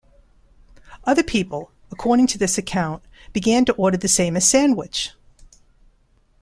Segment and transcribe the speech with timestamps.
[1.03, 3.03] Other people, according to this account,
[3.33, 5.11] began to order the same as Sandwich!